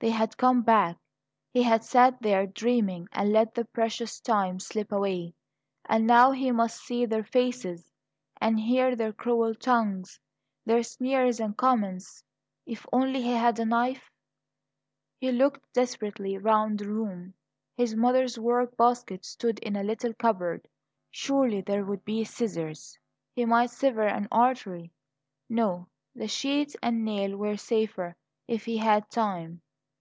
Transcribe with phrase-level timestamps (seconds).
[0.00, 0.96] They had come back
[1.52, 5.34] he had sat there dreaming, and let the precious time slip away
[5.86, 7.90] and now he must see their faces
[8.40, 10.20] and hear their cruel tongues
[10.64, 12.22] their sneers and comments
[12.64, 14.08] If only he had a knife
[15.18, 17.34] He looked desperately round the room.
[17.76, 20.68] His mother's work basket stood in a little cupboard;
[21.10, 22.96] surely there would be scissors;
[23.34, 24.92] he might sever an artery.
[25.48, 28.14] No; the sheet and nail were safer,
[28.46, 29.60] if he had time.